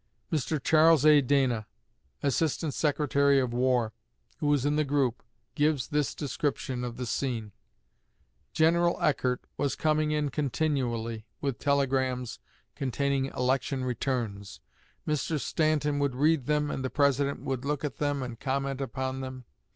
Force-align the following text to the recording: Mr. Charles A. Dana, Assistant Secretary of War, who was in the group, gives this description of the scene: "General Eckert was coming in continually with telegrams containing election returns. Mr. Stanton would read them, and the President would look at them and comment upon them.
Mr. 0.31 0.59
Charles 0.59 1.05
A. 1.05 1.21
Dana, 1.21 1.67
Assistant 2.23 2.73
Secretary 2.73 3.39
of 3.39 3.53
War, 3.53 3.93
who 4.37 4.47
was 4.47 4.65
in 4.65 4.75
the 4.75 4.83
group, 4.83 5.21
gives 5.53 5.89
this 5.89 6.15
description 6.15 6.83
of 6.83 6.97
the 6.97 7.05
scene: 7.05 7.51
"General 8.51 8.97
Eckert 8.99 9.41
was 9.57 9.75
coming 9.75 10.09
in 10.09 10.29
continually 10.29 11.27
with 11.39 11.59
telegrams 11.59 12.39
containing 12.73 13.25
election 13.27 13.83
returns. 13.83 14.59
Mr. 15.07 15.39
Stanton 15.39 15.99
would 15.99 16.15
read 16.15 16.47
them, 16.47 16.71
and 16.71 16.83
the 16.83 16.89
President 16.89 17.41
would 17.43 17.63
look 17.63 17.85
at 17.85 17.97
them 17.97 18.23
and 18.23 18.39
comment 18.39 18.81
upon 18.81 19.21
them. 19.21 19.45